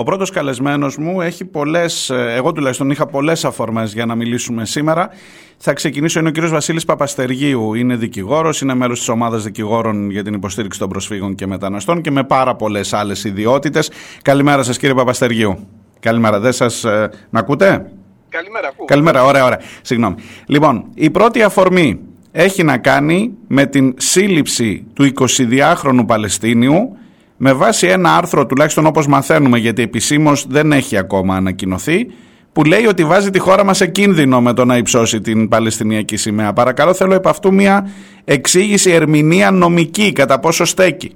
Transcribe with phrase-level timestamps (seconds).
[0.00, 4.66] Ο πρώτος καλεσμένος μου έχει πολλές, ε, εγώ τουλάχιστον είχα πολλές αφορμές για να μιλήσουμε
[4.66, 5.10] σήμερα.
[5.56, 7.74] Θα ξεκινήσω, είναι ο κύριος Βασίλης Παπαστεργίου.
[7.74, 12.10] Είναι δικηγόρος, είναι μέλος της ομάδας δικηγόρων για την υποστήριξη των προσφύγων και μεταναστών και
[12.10, 13.90] με πάρα πολλές άλλες ιδιότητες.
[14.22, 15.68] Καλημέρα σας, κύριε Παπαστεργίου.
[16.00, 16.84] Καλημέρα, δεν σας.
[16.84, 17.90] Ε, να ακούτε;
[18.28, 18.84] Καλημέρα, ακούω.
[18.84, 19.60] Καλημέρα, ωραία, ωραία.
[19.82, 20.14] Συγγνώμη.
[20.46, 22.00] Λοιπόν, η πρώτη αφορμή
[22.32, 26.96] έχει να κάνει με την σύλληψη του 22χρονου Παλαιστίνιου
[27.42, 32.06] με βάση ένα άρθρο, τουλάχιστον όπως μαθαίνουμε, γιατί επισήμως δεν έχει ακόμα ανακοινωθεί,
[32.52, 36.16] που λέει ότι βάζει τη χώρα μας σε κίνδυνο με το να υψώσει την Παλαιστινιακή
[36.16, 36.52] σημαία.
[36.52, 37.90] Παρακαλώ θέλω επ' αυτού μια
[38.24, 41.14] εξήγηση, ερμηνεία νομική, κατά πόσο στέκει.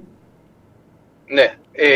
[1.27, 1.87] Ναι, ε,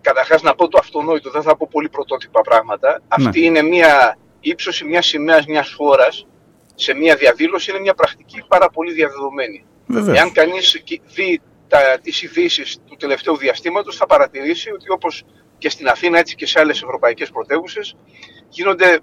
[0.00, 2.88] καταρχάς να πω το αυτονόητο, δεν θα πω πολύ πρωτότυπα πράγματα.
[2.88, 3.26] Ναι.
[3.26, 6.26] Αυτή είναι μια ύψωση μιας σημαίας μιας χώρας
[6.74, 9.64] σε μια διαδήλωση, είναι μια πρακτική πάρα πολύ διαδεδομένη.
[9.86, 10.18] Βεβαίως.
[10.18, 10.82] Εάν κανείς
[11.14, 15.24] δει τα, τις ειδήσεις του τελευταίου διαστήματος θα παρατηρήσει ότι όπως
[15.58, 17.96] και στην Αθήνα έτσι και σε άλλες ευρωπαϊκές πρωτεύουσες
[18.48, 18.98] γίνονται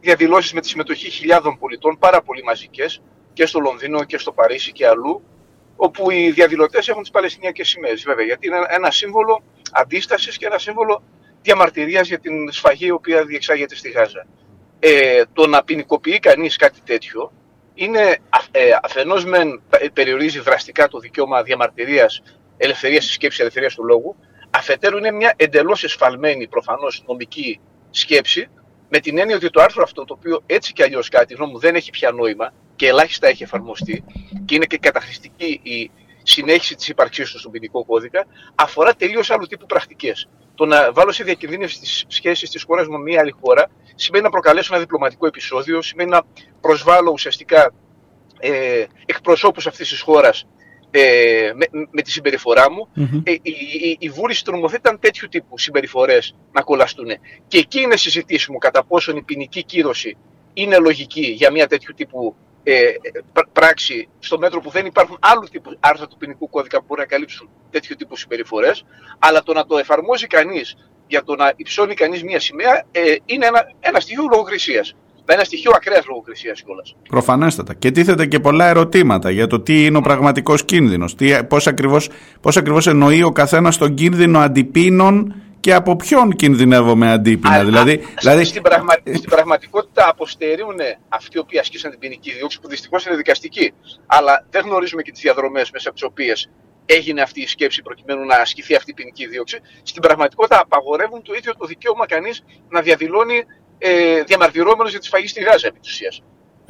[0.00, 4.72] διαδηλώσεις με τη συμμετοχή χιλιάδων πολιτών πάρα πολύ μαζικές και στο Λονδίνο και στο Παρίσι
[4.72, 5.22] και αλλού
[5.76, 9.42] όπου οι διαδηλωτές έχουν τις Παλαιστινιακές σημαίες βέβαια γιατί είναι ένα σύμβολο
[9.72, 11.02] αντίστασης και ένα σύμβολο
[11.42, 14.26] διαμαρτυρίας για την σφαγή η οποία διεξάγεται στη Γάζα.
[14.78, 17.32] Ε, το να ποινικοποιεί κανείς κάτι τέτοιο
[17.80, 18.18] είναι
[18.50, 22.22] ε, αφενός μεν περιορίζει δραστικά το δικαίωμα διαμαρτυρίας,
[22.56, 24.16] ελευθερίας της σκέψης, ελευθερίας του λόγου,
[24.50, 28.48] αφετέρου είναι μια εντελώς εσφαλμένη προφανώς νομική σκέψη,
[28.88, 31.58] με την έννοια ότι το άρθρο αυτό, το οποίο έτσι κι αλλιώς κάτι γνώμη μου
[31.58, 34.04] δεν έχει πια νόημα και ελάχιστα έχει εφαρμοστεί
[34.44, 35.90] και είναι και καταχρηστική η
[36.22, 40.28] συνέχιση της ύπαρξής του στον ποινικό κώδικα, αφορά τελείως άλλου τύπου πρακτικές.
[40.60, 44.30] Το να βάλω σε διακινδύνευση τις σχέσεις της χώρας με μια άλλη χώρα σημαίνει να
[44.30, 46.22] προκαλέσω ένα διπλωματικό επεισόδιο, σημαίνει να
[46.60, 47.72] προσβάλλω ουσιαστικά
[48.38, 50.46] ε, εκπροσώπους αυτής της χώρας
[50.90, 52.88] ε, με, με, τη συμπεριφορά μου.
[52.96, 53.22] Mm-hmm.
[53.24, 53.40] Ε, η,
[53.82, 57.08] η, η βούλησης του νομοθέτη ήταν τέτοιου τύπου συμπεριφορές να κολλαστούν.
[57.48, 60.16] Και εκεί είναι συζητήσιμο κατά πόσον η ποινική κύρωση
[60.52, 62.82] είναι λογική για μια τέτοιου τύπου ε,
[63.52, 67.06] πράξη στο μέτρο που δεν υπάρχουν άλλου τύπου άρθρα του ποινικού κώδικα που μπορεί να
[67.06, 68.84] καλύψουν τέτοιου τύπου συμπεριφορές
[69.18, 70.76] αλλά το να το εφαρμόζει κανείς
[71.06, 74.94] για το να υψώνει κανείς μία σημαία ε, είναι ένα, ένα στοιχείο λογοκρισίας.
[75.32, 76.96] Ένα στοιχείο ακραίας λογοκρισίας κιόλας.
[77.08, 77.74] Προφανέστατα.
[77.74, 81.14] Και τίθεται και πολλά ερωτήματα για το τι είναι ο πραγματικός κίνδυνος.
[81.48, 87.10] Πώς ακριβώς πώς ακριβώς εννοεί ο καθένας τον κίνδυνο αντιπίνων και από ποιον κινδυνεύω με
[87.10, 87.54] αντίπεινα.
[87.54, 88.44] Α, δηλαδή, α, δηλαδή...
[88.44, 88.94] Στην, πραγμα...
[89.04, 90.76] στην πραγματικότητα αποστερούν
[91.08, 93.72] αυτοί οι οποίοι ασκήσαν την ποινική δίωξη, που δυστυχώς είναι δικαστική.
[94.06, 96.50] Αλλά δεν γνωρίζουμε και τις διαδρομές μέσα από τις οποίες
[96.86, 101.34] έγινε αυτή η σκέψη προκειμένου να ασκηθεί αυτή η ποινική δίωξη, στην πραγματικότητα απαγορεύουν το
[101.34, 103.44] ίδιο το δικαίωμα κανείς να διαδηλώνει
[103.78, 106.22] ε, διαμαρτυρόμενος για τη σφαγή στη Γάζα επί της ουσίας.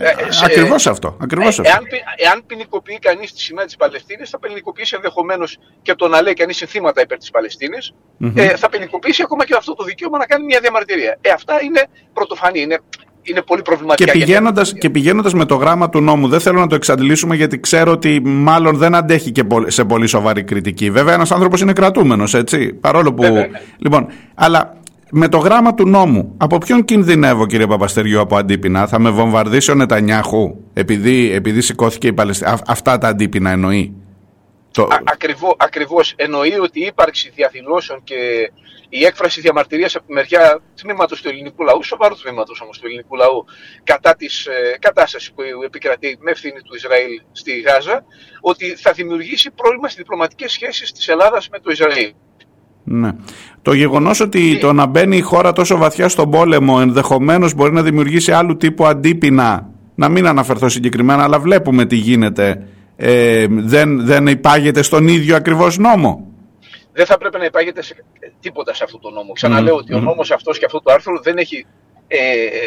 [0.02, 0.12] Ε, ε,
[0.44, 1.16] Ακριβώς αυτό.
[1.20, 1.72] Ακριβώς ε, αυτό.
[1.72, 1.84] Εάν,
[2.16, 6.56] εάν ποινικοποιεί κανείς τη σημαία της Παλαιστίνης, θα ποινικοποιήσει ενδεχομένως και το να λέει κανείς
[6.56, 7.76] συνθήματα υπέρ της παλαιστινη
[8.20, 8.32] mm-hmm.
[8.34, 11.18] Ε, θα ποινικοποιήσει ακόμα και αυτό το δικαίωμα να κάνει μια διαμαρτυρία.
[11.20, 12.60] Ε, αυτά είναι πρωτοφανή.
[12.60, 12.78] Είναι
[13.22, 14.12] είναι πολύ προβληματικά.
[14.12, 17.60] Και πηγαίνοντα και πηγαίνοντας με το γράμμα του νόμου, δεν θέλω να το εξαντλήσουμε γιατί
[17.60, 20.90] ξέρω ότι μάλλον δεν αντέχει και σε πολύ σοβαρή κριτική.
[20.90, 22.72] Βέβαια, ένας άνθρωπος είναι κρατούμενος, έτσι.
[22.72, 23.22] Παρόλο που.
[23.22, 23.60] Βέβαια, ναι.
[23.78, 24.79] Λοιπόν, αλλά
[25.10, 29.70] με το γράμμα του νόμου, από ποιον κινδυνεύω, κύριε Παπαστεριού, από αντίπεινα, θα με βομβαρδίσει
[29.70, 32.56] ο Νετανιάχου, επειδή, επειδή σηκώθηκε η Παλαιστίνη.
[32.66, 33.94] Αυτά τα αντίπεινα εννοεί.
[34.72, 34.82] Το...
[34.82, 38.50] Α, ακριβώς, ακριβώς εννοεί ότι η ύπαρξη διαδηλώσεων και
[38.88, 43.16] η έκφραση διαμαρτυρίας από τη μεριά τμήματος του ελληνικού λαού, σοβαρού τμήματος όμως του ελληνικού
[43.16, 43.44] λαού,
[43.84, 48.04] κατά της ε, κατάστασης που επικρατεί με ευθύνη του Ισραήλ στη Γάζα,
[48.40, 52.12] ότι θα δημιουργήσει πρόβλημα στις διπλωματικές σχέσεις της Ελλάδας με το Ισραήλ.
[52.92, 53.10] Ναι.
[53.62, 57.82] Το γεγονός ότι το να μπαίνει η χώρα τόσο βαθιά στον πόλεμο ενδεχομένως μπορεί να
[57.82, 64.26] δημιουργήσει άλλου τύπου αντίπεινα, να μην αναφερθώ συγκεκριμένα, αλλά βλέπουμε τι γίνεται ε, δεν, δεν
[64.26, 66.26] υπάγεται στον ίδιο ακριβώς νόμο.
[66.92, 68.04] Δεν θα πρέπει να υπάγεται σε
[68.40, 69.32] τίποτα σε αυτό το νόμο.
[69.32, 71.66] Ξαναλέω ότι ο νόμος αυτός και αυτό το άρθρο δεν έχει
[72.08, 72.18] ε,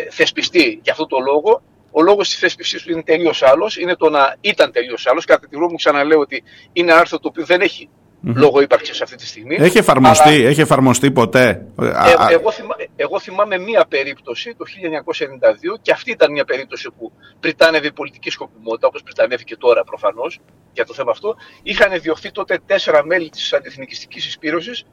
[0.09, 1.61] θεσπιστεί για αυτό το λόγο.
[1.91, 3.77] Ο λόγος της θέσπισης του είναι τελείως άλλος.
[3.77, 5.25] Είναι το να ήταν τελείως άλλος.
[5.25, 7.89] Κατά τη γνώμη μου ξαναλέω ότι είναι άρθρο το οποίο δεν έχει
[8.23, 8.33] mm-hmm.
[8.35, 9.55] λόγω ύπαρξης αυτή τη στιγμή.
[9.59, 10.47] Έχει εφαρμοστεί, αλλά...
[10.47, 14.65] έχει εφαρμοστεί ποτέ; Ε, εγώ, θυμά, εγώ θυμάμαι μία περίπτωση το
[15.73, 19.83] 1992 και αυτή ήταν μια περίπτωση που πριτάνευε η πολιτική σκοπιμότητα, όπως πριτανεύει και τώρα
[19.83, 20.39] προφανώς
[20.73, 21.35] για το θέμα αυτό.
[21.63, 24.85] Είχαν διωχθεί τότε τέσσερα μέλη της αντιεθνικιστική εισπήρωσης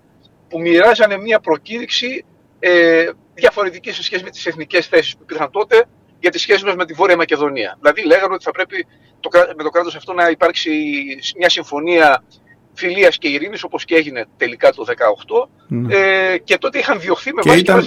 [0.48, 2.24] που μοιράζανε μία προκήρυξη
[2.58, 5.84] ε, διαφορετική σε σχέση με τις εθνικές θέσεις που υπήρχαν τότε
[6.20, 7.76] για τις σχέσεις μας με τη Βόρεια Μακεδονία.
[7.80, 8.86] Δηλαδή, λέγανε ότι θα πρέπει
[9.20, 10.70] το, με το κράτος αυτό να υπάρξει
[11.36, 12.22] μια συμφωνία
[12.74, 15.94] φιλίας και ειρήνης όπως και έγινε τελικά το 2018 ναι.
[15.94, 17.86] ε, και τότε είχαν διωχθεί με βάση ήταν,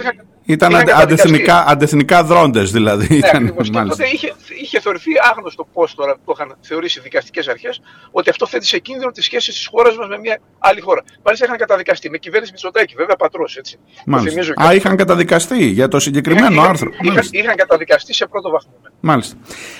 [0.53, 3.07] Ήταν αντεθνικά, αντεθνικά δρόντες δηλαδή.
[3.09, 3.69] Ναι, ήταν, ακριβώς.
[3.69, 8.29] Και τότε είχε, είχε θεωρηθεί άγνωστο πώς τώρα το είχαν θεωρήσει οι δικαστικές αρχές ότι
[8.29, 11.03] αυτό θέτει σε κίνδυνο τις σχέσεις της χώρας μας με μια άλλη χώρα.
[11.23, 13.77] Μάλιστα είχαν καταδικαστεί με κυβέρνηση Μητσοτάκη, βέβαια πατρός έτσι.
[14.05, 14.65] Μάλιστα.
[14.65, 16.89] Α, είχαν καταδικαστεί για το συγκεκριμένο είχαν, άρθρο.
[17.01, 18.73] Είχαν, είχαν, καταδικαστεί σε πρώτο βαθμό.
[18.81, 18.89] Ναι.
[18.99, 19.35] Μάλιστα.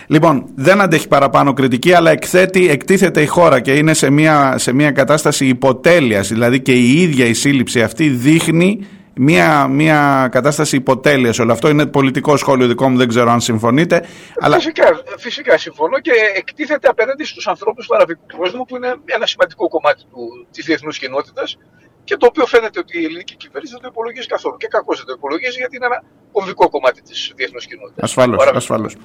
[0.08, 4.74] Λοιπόν, δεν αντέχει παραπάνω κριτική, αλλά εκθέτει, εκτίθεται η χώρα και είναι σε μια, σε
[4.74, 6.28] μια κατάσταση υποτέλειας.
[6.28, 11.40] Δηλαδή και η ίδια η σύλληψη αυτή δείχνει μια, μια κατάσταση υποτέλειας.
[11.40, 14.06] Όλο αυτό είναι πολιτικό σχόλιο δικό μου, δεν ξέρω αν συμφωνείτε.
[14.40, 14.56] Αλλά...
[14.56, 19.68] Φυσικά, φυσικά συμφωνώ και εκτίθεται απέναντι στους ανθρώπους του αραβικού κόσμου, που είναι ένα σημαντικό
[19.68, 20.04] κομμάτι
[20.52, 21.58] της διεθνούς κοινότητας
[22.04, 24.58] και το οποίο φαίνεται ότι η ελληνική κυβέρνηση δεν το υπολογίζει καθόλου.
[24.58, 28.04] Και κακώς δεν το υπολογίζει γιατί είναι ένα κομβικό κομμάτι της διεθνούς κοινότητας.
[28.04, 28.52] Ασφαλώς.
[28.54, 28.96] Ασφαλώς.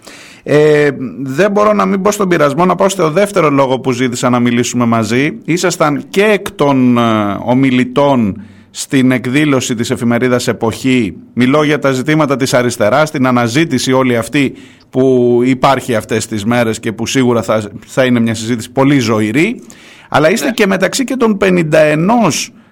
[0.42, 0.90] Ε,
[1.20, 4.40] δεν μπορώ να μην πω στον πειρασμό να πάω στο δεύτερο λόγο που ζήτησα να
[4.40, 5.38] μιλήσουμε μαζί.
[5.44, 11.16] Ήσασταν και εκ των ε, ομιλητών στην εκδήλωση της εφημερίδας Εποχή.
[11.34, 14.54] Μιλώ για τα ζητήματα της αριστεράς, την αναζήτηση όλη αυτή
[14.90, 19.62] που υπάρχει αυτές τις μέρες και που σίγουρα θα, θα είναι μια συζήτηση πολύ ζωηρή.
[20.08, 20.52] Αλλά είστε ναι.
[20.52, 21.96] και μεταξύ και των 51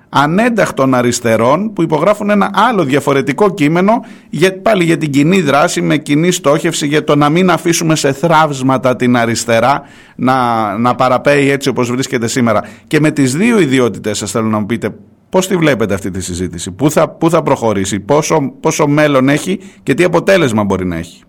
[0.08, 5.96] ανένταχτων αριστερών που υπογράφουν ένα άλλο διαφορετικό κείμενο για, πάλι για την κοινή δράση με
[5.96, 9.82] κοινή στόχευση για το να μην αφήσουμε σε θράψματα την αριστερά
[10.16, 12.62] να, να παραπέει έτσι όπως βρίσκεται σήμερα.
[12.86, 14.94] Και με τις δύο ιδιότητες σας θέλω να μου πείτε
[15.28, 19.60] πώς τη βλέπετε αυτή τη συζήτηση, πού θα, πού θα προχωρήσει, πόσο, πόσο μέλλον έχει
[19.82, 21.22] και τι αποτέλεσμα μπορεί να έχει;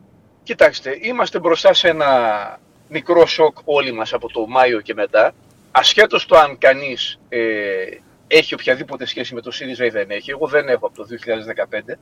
[0.43, 2.05] Κοιτάξτε, είμαστε μπροστά σε ένα
[2.89, 5.33] μικρό σοκ όλοι μας από το Μάιο και μετά,
[5.71, 7.39] ασχέτως το αν κανείς ε,
[8.27, 10.31] έχει οποιαδήποτε σχέση με το ΣΥΡΙΖΑ ή δεν έχει.
[10.31, 11.05] Εγώ δεν έχω από το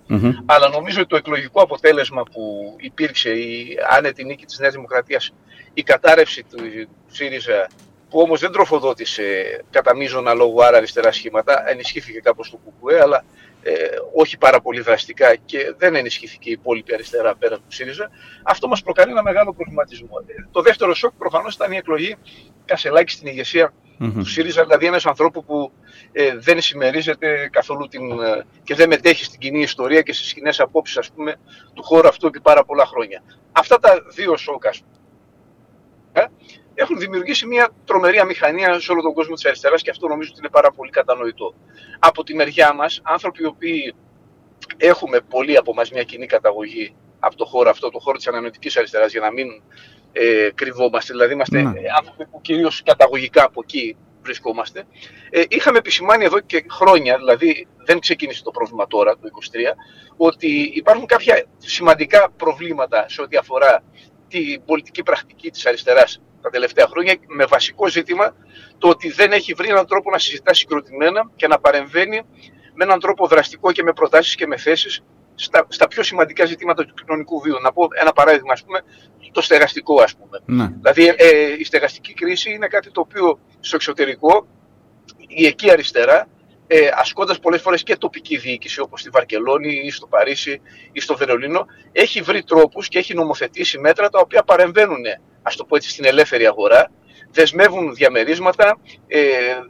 [0.08, 0.18] 2015.
[0.46, 5.34] Αλλά νομίζω ότι το εκλογικό αποτέλεσμα που υπήρξε, η άνετη νίκη της Νέας Δημοκρατίας,
[5.74, 7.68] η κατάρρευση του ΣΥΡΙΖΑ,
[8.16, 9.24] που όμως δεν τροφοδότησε
[9.70, 13.24] κατά μείζωνα λόγου άρα αριστερά σχήματα, ενισχύθηκε κάπως το ΚΚΕ, αλλά
[13.64, 13.72] ε,
[14.14, 18.10] όχι πάρα πολύ δραστικά και δεν ενισχύθηκε η υπόλοιπη αριστερά πέρα του ΣΥΡΙΖΑ,
[18.44, 20.10] αυτό μας προκαλεί ένα μεγάλο προβληματισμό.
[20.28, 22.16] Ε, το δεύτερο σοκ προφανώς ήταν η εκλογή
[22.66, 24.12] Κασελάκη στην ηγεσία mm-hmm.
[24.14, 25.72] του ΣΥΡΙΖΑ, δηλαδή ένας ανθρώπου που
[26.12, 30.60] ε, δεν συμμερίζεται καθόλου την, ε, και δεν μετέχει στην κοινή ιστορία και στις κοινές
[30.60, 31.12] απόψεις
[31.74, 33.24] του χώρου αυτού επί πάρα πολλά χρόνια.
[33.52, 34.64] Αυτά τα δύο σοκ,
[36.14, 36.26] ε,
[36.76, 40.40] έχουν δημιουργήσει μια τρομερή αμηχανία σε όλο τον κόσμο της αριστεράς και αυτό νομίζω ότι
[40.40, 41.54] είναι πάρα πολύ κατανοητό.
[42.00, 43.96] Από τη μεριά μας, άνθρωποι οι οποίοι
[44.78, 48.78] έχουμε πολύ από εμά μια κοινή καταγωγή από το χώρο αυτό, το χώρο της ανανεωτικής
[48.78, 49.48] αριστεράς, για να μην
[50.12, 51.14] ε, κρυβόμαστε.
[51.14, 51.72] Δηλαδή, είμαστε ναι.
[51.98, 54.84] άνθρωποι που κυρίως καταγωγικά από εκεί βρισκόμαστε.
[55.30, 59.76] Ε, είχαμε επισημάνει εδώ και χρόνια, δηλαδή δεν ξεκίνησε το πρόβλημα τώρα, το 2023,
[60.18, 63.84] ότι υπάρχουν κάποια σημαντικά προβλήματα σε ό,τι αφορά
[64.28, 68.36] την πολιτική πρακτική της αριστεράς τα τελευταία χρόνια, με βασικό ζήτημα
[68.78, 72.22] το ότι δεν έχει βρει έναν τρόπο να συζητά συγκροτημένα και να παρεμβαίνει
[72.74, 75.04] με έναν τρόπο δραστικό και με προτάσεις και με θέσεις
[75.36, 77.62] στα, στα πιο σημαντικά ζητήματα του κοινωνικού βίου.
[77.62, 78.84] Να πω ένα παράδειγμα, ας πούμε,
[79.32, 80.40] το στεγαστικό, ας πούμε.
[80.46, 80.68] Ναι.
[80.82, 84.48] Δηλαδή, ε, η στεγαστική κρίση είναι κάτι το οποίο στο εξωτερικό,
[85.28, 86.28] η εκεί αριστερά,
[86.68, 91.18] ε, ασκώντας πολλές φορές και τοπική διοίκηση, όπως στη Βαρκελόνη ή στο Παρίσι ή στο
[91.18, 95.04] Βερολίνο, έχει βρει τρόπους και έχει νομοθετήσει μέτρα τα οποία παρεμβαίνουν,
[95.48, 96.92] ας το πω έτσι, στην ελεύθερη αγορά,
[97.32, 99.20] δεσμεύουν διαμερίσματα, ε,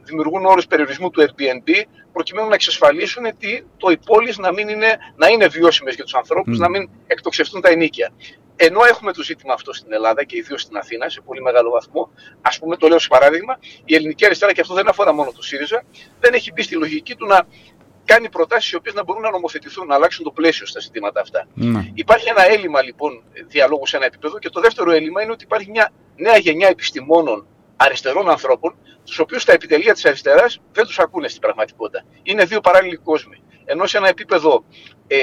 [0.04, 3.98] δημιουργούν όρους περιορισμού του Airbnb, προκειμένου να εξασφαλίσουν ότι το οι
[4.36, 8.12] να, μην είναι, να είναι βιώσιμες για τους ανθρώπους, να μην εκτοξευτούν τα ενίκια.
[8.56, 12.10] Ενώ έχουμε το ζήτημα αυτό στην Ελλάδα και ιδίως στην Αθήνα σε πολύ μεγάλο βαθμό,
[12.42, 15.42] ας πούμε, το λέω σε παράδειγμα, η ελληνική αριστερά, και αυτό δεν αφορά μόνο το
[15.42, 15.84] ΣΥΡΙΖΑ,
[16.20, 17.46] δεν έχει μπει στη λογική του να
[18.06, 21.46] κάνει προτάσεις οι οποίες να μπορούν να νομοθετηθούν, να αλλάξουν το πλαίσιο στα ζητήματα αυτά.
[21.54, 21.90] Ναι.
[21.94, 25.70] Υπάρχει ένα έλλειμμα λοιπόν διαλόγου σε ένα επίπεδο και το δεύτερο έλλειμμα είναι ότι υπάρχει
[25.70, 27.46] μια νέα γενιά επιστημόνων
[27.76, 32.04] αριστερών ανθρώπων, τους οποίους τα επιτελεία της αριστεράς δεν τους ακούνε στην πραγματικότητα.
[32.22, 33.42] Είναι δύο παράλληλοι κόσμοι.
[33.64, 34.64] Ενώ σε ένα επίπεδο
[35.06, 35.18] ε,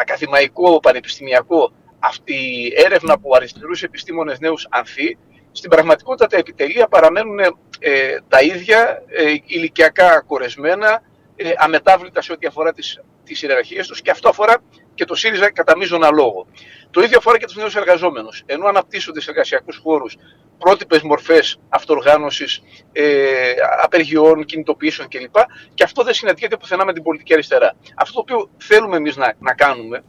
[0.00, 5.18] ακαδημαϊκό, πανεπιστημιακό, αυτή η έρευνα από αριστερούς επιστήμονες νέους ανθεί,
[5.52, 11.02] στην πραγματικότητα τα επιτελεία παραμένουν ε, τα ίδια, ε, ηλικιακά κορεσμένα,
[11.36, 14.56] ε, αμετάβλητα σε ό,τι αφορά τις, τις ιεραρχίες τους και αυτό αφορά
[14.94, 16.46] και το ΣΥΡΙΖΑ κατά μείζωνα λόγο.
[16.90, 18.42] Το ίδιο αφορά και τους νέους εργαζόμενους.
[18.46, 20.16] Ενώ αναπτύσσονται σε εργασιακούς χώρους
[20.58, 22.62] πρότυπες μορφές αυτοργάνωσης,
[22.92, 23.52] ε,
[23.82, 25.34] απεργιών, κινητοποιήσεων κλπ.
[25.74, 27.76] Και αυτό δεν συναντιέται πουθενά με την πολιτική αριστερά.
[27.96, 30.04] Αυτό το οποίο θέλουμε εμείς να, να κάνουμε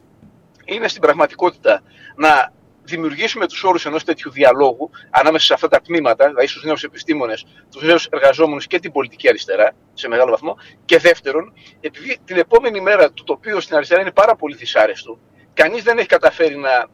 [0.66, 1.82] είναι στην πραγματικότητα
[2.16, 2.54] να
[2.88, 7.46] δημιουργήσουμε τους όρους ενός τέτοιου διαλόγου ανάμεσα σε αυτά τα τμήματα, δηλαδή στους νέους επιστήμονες,
[7.72, 10.58] τους νέους εργαζόμενους και την πολιτική αριστερά, σε μεγάλο βαθμό.
[10.86, 15.20] Και δεύτερον, επειδή την επόμενη μέρα το τοπίο στην αριστερά είναι πάρα πολύ δυσάρεστο,
[15.54, 16.90] κανείς δεν έχει καταφέρει να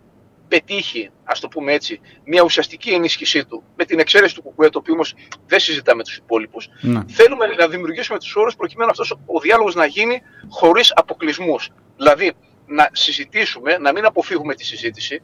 [0.48, 4.80] πετύχει, ας το πούμε έτσι, μια ουσιαστική ενίσχυσή του, με την εξαίρεση του Κουκουέ, το
[4.80, 5.16] οποίο όμως
[5.48, 7.02] δεν συζητά με τους υπόλοιπους, ναι.
[7.08, 11.70] θέλουμε να δημιουργήσουμε τους όρους προκειμένου αυτός ο διάλογος να γίνει χωρίς αποκλεισμούς.
[11.98, 12.34] Δηλαδή,
[12.66, 15.22] να συζητήσουμε, να μην αποφύγουμε τη συζήτηση.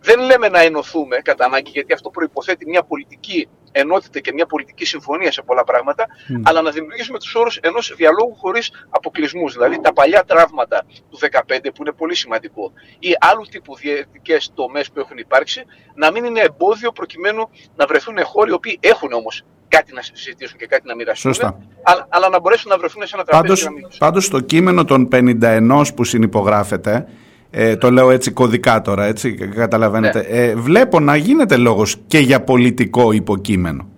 [0.00, 4.84] Δεν λέμε να ενωθούμε κατά ανάγκη, γιατί αυτό προϋποθέτει μια πολιτική ενότητα και μια πολιτική
[4.84, 6.06] συμφωνία σε πολλά πράγματα,
[6.42, 9.52] αλλά να δημιουργήσουμε τους όρους ενός διαλόγου χωρίς αποκλεισμούς.
[9.52, 14.90] Δηλαδή τα παλιά τραύματα του 2015, που είναι πολύ σημαντικό, ή άλλου τύπου διαιτητικές τομές
[14.90, 15.64] που έχουν υπάρξει,
[15.94, 20.58] να μην είναι εμπόδιο προκειμένου να βρεθούν χώροι οι οποίοι έχουν όμως κάτι να συζητήσουν
[20.58, 21.34] και κάτι να μοιραστούν.
[21.82, 23.68] Αλλά, αλλά να μπορέσουν να βρεθούν σε ένα τραπέζι.
[23.98, 27.08] Πάντως, στο κείμενο των 51 που συνυπογράφεται,
[27.50, 30.26] ε, το λέω έτσι κωδικά τώρα, έτσι, καταλαβαίνετε.
[30.30, 30.38] Ναι.
[30.38, 33.88] Ε, βλέπω να γίνεται λόγος και για πολιτικό υποκείμενο.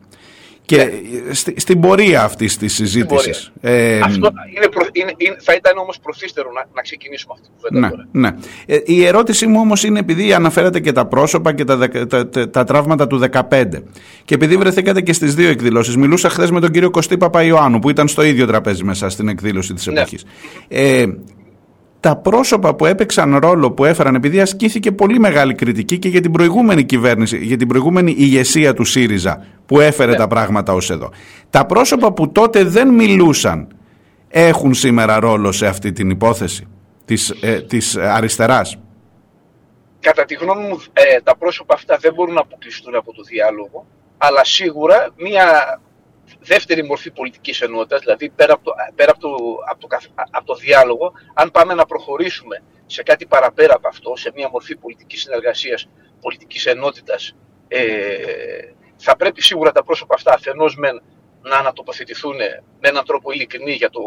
[0.64, 1.54] Και ναι.
[1.57, 3.52] στην πορεία αυτή της συζήτησης.
[3.61, 8.07] Ε, Αυτό είναι είναι, είναι, θα ήταν όμως προθύστερο να, να ξεκινήσουμε αυτή τη κουβέντα.
[8.12, 8.37] Ναι, ναι.
[8.66, 12.50] Ε, η ερώτησή μου όμως είναι επειδή αναφέρατε και τα πρόσωπα και τα, τα, τα,
[12.50, 13.64] τα τραύματα του 2015.
[14.25, 15.97] Και επειδή βρεθήκατε και στις δύο εκδηλώσεις.
[15.97, 19.75] Μιλούσα χθες με τον κύριο Κωστή Παπαϊωάννου που ήταν στο ίδιο τραπέζι με στην εκδήλωση
[19.75, 20.25] της εποχής.
[20.69, 21.04] Ε,
[22.00, 26.33] τα πρόσωπα που έπαιξαν ρόλο που έφεραν, επειδή ασκήθηκε πολύ μεγάλη κριτική και για την
[26.33, 30.16] προηγούμενη κυβέρνηση, για την προηγούμενη ηγεσία του ΣΥΡΙΖΑ που έφερε ναι.
[30.16, 31.11] τα πράγματα ως εδώ.
[31.50, 33.69] Τα πρόσωπα που τότε δεν μιλούσαν
[34.28, 36.66] έχουν σήμερα ρόλο σε αυτή την υπόθεση
[37.04, 38.78] της, ε, της αριστεράς.
[40.00, 43.87] Κατά τη γνώμη μου ε, τα πρόσωπα αυτά δεν μπορούν να αποκλειστούν από το διάλογο,
[44.19, 45.80] αλλά σίγουρα μια
[46.40, 49.34] δεύτερη μορφή πολιτικής ενότητας, δηλαδή πέρα από το, πέρα από το,
[49.70, 49.99] από το,
[50.30, 54.76] από το διάλογο, αν πάμε να προχωρήσουμε σε κάτι παραπέρα από αυτό, σε μια μορφή
[54.76, 55.88] πολιτικής συνεργασίας,
[56.20, 57.37] πολιτικής ενότητας,
[57.68, 57.80] ε,
[58.96, 61.02] θα πρέπει σίγουρα τα πρόσωπα αυτά αφενός μεν
[61.42, 62.37] να ανατοποθετηθούν
[62.80, 64.00] με έναν τρόπο ειλικρινή για, το,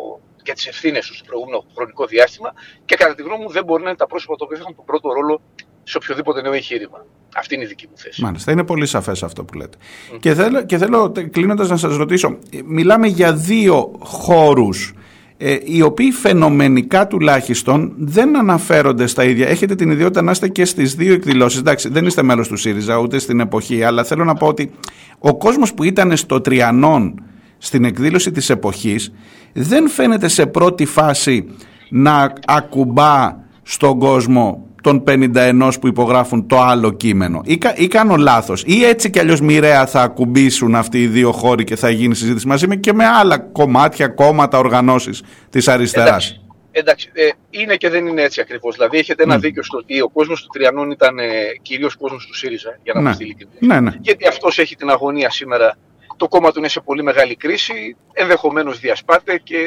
[0.44, 2.54] για τις ευθύνες τους στο προηγούμενο χρονικό διάστημα
[2.86, 4.86] και κατά τη γνώμη μου δεν μπορεί να είναι τα πρόσωπα τα οποία έχουν τον
[4.86, 5.42] πρώτο ρόλο
[5.84, 7.06] σε οποιοδήποτε νέο εγχείρημα.
[7.36, 8.22] Αυτή είναι η δική μου θέση.
[8.22, 9.78] Μάλιστα, είναι πολύ σαφές αυτό που λέτε.
[10.20, 14.94] Και θέλω, και θέλω κλείνοντας να σας ρωτήσω, μιλάμε για δύο χώρους
[15.38, 19.48] ε, οι οποίοι φαινομενικά τουλάχιστον δεν αναφέρονται στα ίδια.
[19.48, 21.60] Έχετε την ιδιότητα να είστε και στις δύο εκδηλώσεις.
[21.60, 24.72] Εντάξει, δεν είστε μέλος του ΣΥΡΙΖΑ ούτε στην εποχή, αλλά θέλω να πω ότι
[25.20, 27.24] ο κόσμος που ήταν στο Τριανόν
[27.58, 29.14] στην εκδήλωση της εποχής
[29.54, 31.46] δεν φαίνεται σε πρώτη φάση
[31.90, 37.42] να ακουμπά στον κόσμο των 51 που υπογράφουν το άλλο κείμενο.
[37.46, 38.64] Ή, ή κάνω λάθος.
[38.66, 42.48] Ή έτσι κι αλλιώς μοιραία θα ακουμπήσουν αυτοί οι δύο χώροι και θα γίνει συζήτηση
[42.48, 46.08] μαζί με και με άλλα κομμάτια, κόμματα, οργανώσεις της αριστεράς.
[46.08, 46.38] Εντάξει.
[46.76, 48.76] Εντάξει, ε, είναι και δεν είναι έτσι ακριβώς.
[48.76, 49.40] Δηλαδή, έχετε ένα mm.
[49.40, 51.26] δίκιο στο ότι ο κόσμος του Τριανών ήταν ε,
[51.62, 53.06] κυρίως κόσμος του ΣΥΡΙΖΑ, για να ναι.
[53.06, 53.26] είμαστε
[53.60, 53.92] ναι, ναι.
[54.02, 55.78] Γιατί αυτός έχει την αγωνία σήμερα
[56.18, 59.58] το κόμμα του είναι σε πολύ μεγάλη κρίση, ενδεχομένως διασπάται και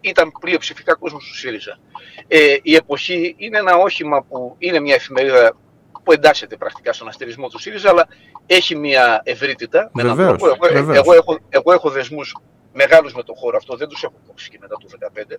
[0.00, 1.78] ήταν πλειοψηφικά κόσμος του ΣΥΡΙΖΑ.
[2.28, 5.56] Ε, η εποχή είναι ένα όχημα που είναι μια εφημερίδα
[6.04, 8.08] που εντάσσεται πρακτικά στον αστερισμό του ΣΥΡΙΖΑ, αλλά
[8.46, 9.90] έχει μια ευρύτητα.
[9.92, 10.66] Με βεβαίως, τρόπο.
[10.72, 12.36] Εγώ, εγώ, έχω, εγώ έχω δεσμούς
[12.72, 15.36] μεγάλους με τον χώρο αυτό, δεν τους έχω κόψει και μετά το 2015.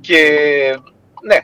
[0.00, 0.18] Και
[1.22, 1.38] ναι,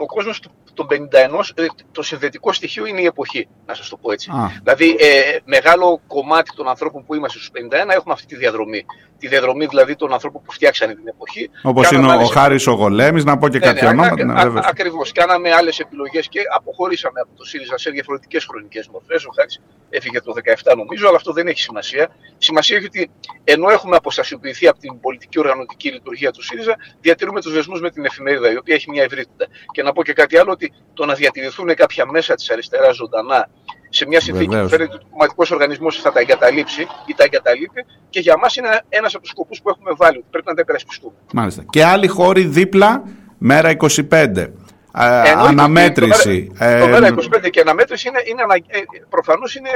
[0.00, 3.96] ο κόσμος του των 51, ε, το συνδετικό στοιχείο είναι η εποχή, να σας το
[3.96, 4.30] πω έτσι.
[4.62, 8.84] Δηλαδή, ε, μεγάλο κομμάτι των ανθρώπων που είμαστε στους 51 έχουμε αυτή τη διαδρομή.
[9.22, 11.50] Τη διαδρομή δηλαδή των ανθρώπων που φτιάξανε την εποχή.
[11.62, 12.28] Όπως είναι άλλες...
[12.28, 14.48] ο Χάρης ο Γολέμης, να πω και ναι, κάποια ναι, ονόματα.
[14.48, 15.12] Ναι, ακριβώς.
[15.12, 19.24] Κάναμε άλλες επιλογές και αποχωρήσαμε από το ΣΥΡΙΖΑ σε διαφορετικές χρονικές μορφές.
[19.24, 19.60] Ο Χάρης
[19.90, 20.32] έφυγε το
[20.72, 22.08] 17 νομίζω, αλλά αυτό δεν έχει σημασία.
[22.38, 23.10] Σημασία έχει ότι
[23.44, 28.04] ενώ έχουμε αποστασιοποιηθεί από την πολιτική οργανωτική λειτουργία του ΣΥΡΙΖΑ, διατηρούμε τους δεσμούς με την
[28.04, 29.46] εφημερίδα, η οποία έχει μια ευρύτητα.
[29.72, 33.48] Και να πω και κάτι άλλο, ότι το να διατηρηθούν κάποια μέσα της αριστεράς ζωντανά
[33.94, 37.84] σε μια συνθήκη που φαίνεται ότι ο κομματικό οργανισμός θα τα εγκαταλείψει ή τα εγκαταλείπει
[38.10, 40.60] και για μας είναι ένας από τους σκοπούς που έχουμε βάλει, ότι πρέπει να τα
[40.60, 41.14] υπερασπιστούμε.
[41.32, 41.64] Μάλιστα.
[41.70, 43.02] Και άλλοι χώροι δίπλα,
[43.38, 44.46] μέρα 25
[44.92, 46.52] αναμέτρηση.
[46.58, 49.68] Το, ε, το μέρα 25 και αναμέτρηση είναι, είναι ανα, ε, προφανώς είναι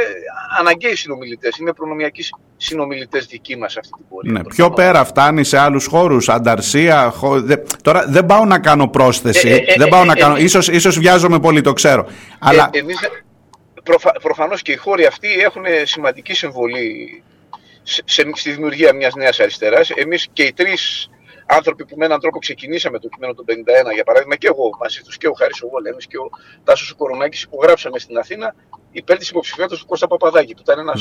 [0.58, 2.25] αναγκαίοι συνομιλητές, είναι προνομιακοί
[2.56, 4.32] συνομιλητές δικοί μας αυτή την πορεία.
[4.32, 7.40] Ναι, πιο πέρα φτάνει σε άλλους χώρους, ανταρσία, χω...
[7.40, 11.40] δε, τώρα δεν πάω να κάνω πρόσθεση, ε, δεν πάω να κάνω, ίσως, ίσως βιάζομαι
[11.40, 12.06] πολύ, το ξέρω.
[12.38, 12.68] Αλλά...
[12.73, 12.99] Εμείς,
[13.87, 17.23] προφα, προφανώς και οι χώροι αυτοί έχουν σημαντική συμβολή
[17.83, 19.90] σε, σε, στη δημιουργία μιας νέας αριστεράς.
[19.90, 21.11] Εμείς και οι τρεις
[21.47, 25.00] άνθρωποι που με έναν τρόπο ξεκινήσαμε το κείμενο του 51, για παράδειγμα, και εγώ μαζί
[25.03, 26.31] τους και ο Χάρης ο Βολέμη και ο
[26.65, 28.55] Τάσος Κορονάκη, υπογράψαμε στην Αθήνα
[28.91, 31.00] υπέρ της υποψηφιότητας του Κώστα Παπαδάκη, που ήταν ένας,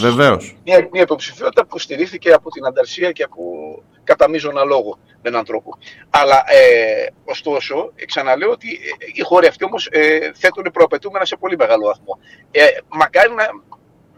[0.64, 3.44] μια, μια υποψηφιότητα που στηρίχθηκε από την Ανταρσία και από
[4.04, 5.78] κατά μείζωνα λόγο με έναν τρόπο.
[6.10, 11.56] Αλλά ε, ωστόσο, ξαναλέω ότι ε, οι χώροι αυτοί όμως ε, θέτουν προαπαιτούμενα σε πολύ
[11.58, 12.20] μεγάλο βαθμό.
[12.52, 13.44] Ε, μακάρι να,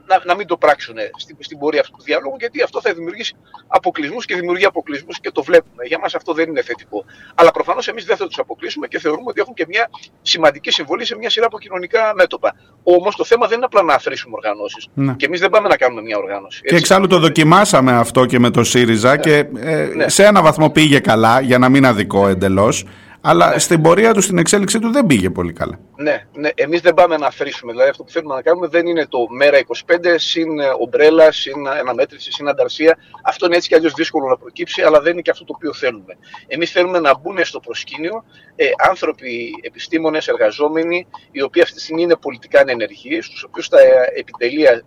[0.08, 3.36] να, να μην το πράξουν στην, στην πορεία αυτού του διάλογου, γιατί αυτό θα δημιουργήσει
[3.68, 5.84] αποκλεισμούς και δημιουργεί αποκλεισμούς και το βλέπουμε.
[5.86, 7.06] Για μας αυτό δεν είναι θετικό.
[7.36, 9.90] Αλλά προφανώς εμείς δεν θα τους αποκλείσουμε και θεωρούμε ότι έχουν και μια
[10.22, 12.56] σημαντική συμβολή σε μια σειρά από κοινωνικά μέτωπα.
[12.84, 14.88] Όμως το θέμα δεν είναι απλά να αφρίσουμε οργανώσεις.
[14.94, 15.14] Ναι.
[15.14, 16.60] Και εμείς δεν πάμε να κάνουμε μια οργάνωση.
[16.64, 16.74] Έτσι.
[16.74, 19.18] Και εξάλλου το δοκιμάσαμε αυτό και με το ΣΥΡΙΖΑ ναι.
[19.18, 20.10] και ε, ναι.
[20.10, 22.86] σε ένα βαθμό πήγε καλά, για να μην αδικό εντελώς.
[23.30, 23.60] Αλλά ναι.
[23.60, 25.80] στην πορεία του, στην εξέλιξή του δεν πήγε πολύ καλά.
[25.96, 26.50] Ναι, ναι.
[26.56, 27.72] εμείς δεν πάμε να αφρίσουμε.
[27.72, 31.68] Δηλαδή αυτό που θέλουμε να κάνουμε δεν είναι το μέρα 25 συν ε, ομπρέλα, συν
[31.68, 32.98] αναμέτρηση, συν ανταρσία.
[33.24, 35.74] Αυτό είναι έτσι κι αλλιώς δύσκολο να προκύψει, αλλά δεν είναι και αυτό το οποίο
[35.74, 36.18] θέλουμε.
[36.48, 38.24] Εμείς θέλουμε να μπουν στο προσκήνιο
[38.56, 43.78] ε, άνθρωποι, επιστήμονες, εργαζόμενοι, οι οποίοι αυτή τη στιγμή είναι πολιτικά ανενεργοί, στους οποίους τα
[44.16, 44.84] επιτελεία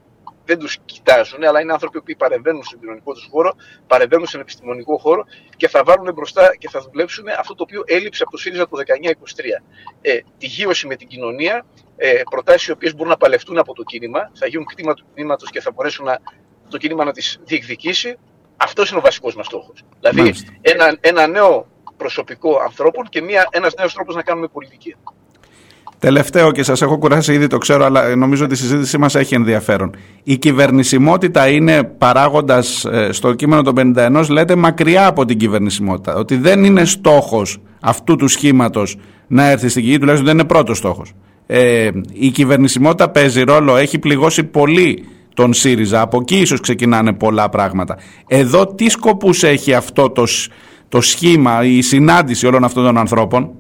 [0.50, 3.52] δεν τους κοιτάζουν, αλλά είναι άνθρωποι που παρεμβαίνουν στον κοινωνικό τους χώρο,
[3.86, 5.24] παρεμβαίνουν στον επιστημονικό χώρο
[5.56, 8.76] και θα βάλουν μπροστά και θα δουλέψουν αυτό το οποίο έλειψε από το ΣΥΡΙΖΑ το
[8.78, 9.62] 1923.
[10.00, 11.66] Ε, τη γύρωση με την κοινωνία,
[11.96, 15.46] ε, προτάσεις οι οποίες μπορούν να παλευτούν από το κίνημα, θα γίνουν κτήμα του κινήματο
[15.46, 16.18] και θα μπορέσουν να,
[16.68, 18.18] το κίνημα να τις διεκδικήσει.
[18.56, 19.84] Αυτός είναι ο βασικός μας στόχος.
[20.00, 21.66] Δηλαδή, ένα, ένα νέο
[21.96, 24.96] προσωπικό ανθρώπων και ένας νέος τρόπος να κάνουμε πολιτική.
[26.00, 29.34] Τελευταίο και σας έχω κουράσει ήδη το ξέρω αλλά νομίζω ότι η συζήτησή μας έχει
[29.34, 29.94] ενδιαφέρον.
[30.22, 36.14] Η κυβερνησιμότητα είναι παράγοντας ε, στο κείμενο των 51 λέτε μακριά από την κυβερνησιμότητα.
[36.14, 40.78] Ότι δεν είναι στόχος αυτού του σχήματος να έρθει στην Κυριακή, τουλάχιστον δεν είναι πρώτος
[40.78, 41.12] στόχος.
[41.46, 45.04] Ε, η κυβερνησιμότητα παίζει ρόλο, έχει πληγώσει πολύ
[45.34, 46.00] τον ΣΥΡΙΖΑ.
[46.00, 47.96] Από εκεί ίσως ξεκινάνε πολλά πράγματα.
[48.26, 50.24] Εδώ τι σκοπούς έχει αυτό το,
[50.88, 53.50] το σχήμα, η συνάντηση όλων αυτών των ανθρώπων;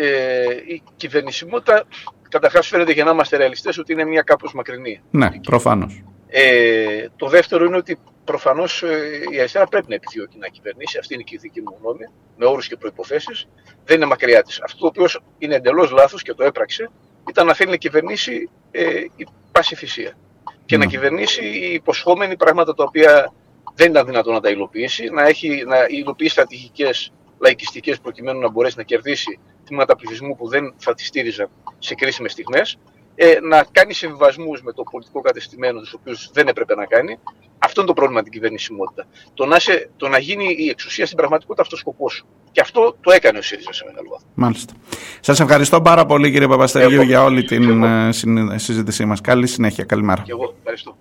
[0.00, 1.84] Ναι ε, η κυβερνησιμότητα
[2.28, 5.00] καταρχάς φαίνεται για να είμαστε ρεαλιστές ότι είναι μια κάπως μακρινή.
[5.10, 6.02] Ναι, προφανώς.
[6.28, 10.98] Ε, το δεύτερο είναι ότι προφανώς ε, η αριστερά πρέπει να επιδιώκει να κυβερνήσει.
[10.98, 13.48] Αυτή είναι και η δική μου γνώμη, με όρους και προποθέσει.
[13.84, 14.60] Δεν είναι μακριά της.
[14.62, 15.06] Αυτό το οποίο
[15.38, 16.90] είναι εντελώς λάθος και το έπραξε
[17.28, 18.84] ήταν να θέλει να κυβερνήσει ε,
[19.16, 20.12] η πάση θυσία.
[20.66, 20.90] Και να ναι.
[20.90, 23.32] κυβερνήσει υποσχόμενη πράγματα τα οποία
[23.74, 28.76] δεν ήταν δυνατόν να τα υλοποιήσει, να, έχει, να υλοποιεί στρατηγικές λαϊκιστικές προκειμένου να μπορέσει
[28.76, 29.38] να κερδίσει
[29.70, 31.48] τμήματα πληθυσμού που δεν θα τη στήριζαν
[31.78, 32.78] σε κρίσιμες στιγμές,
[33.14, 37.18] ε, να κάνει συμβιβασμούς με το πολιτικό κατεστημένο, τους οποίους δεν έπρεπε να κάνει.
[37.58, 39.06] Αυτό είναι το πρόβλημα την κυβερνησιμότητα.
[39.34, 42.26] Το να, σε, το να γίνει η εξουσία στην πραγματικότητα αυτό σκοπός σου.
[42.52, 44.28] Και αυτό το έκανε ο ΣΥΡΙΖΑ σε μεγάλο βαθμό.
[44.34, 44.74] Μάλιστα.
[45.20, 49.20] Σας ευχαριστώ πάρα πολύ, κύριε Παπαστεργίου, για όλη την ε, συζήτησή μας.
[49.20, 49.84] Καλή συνέχεια.
[49.84, 50.22] Καλημέρα.
[50.22, 50.96] Και εγώ ευχαριστώ.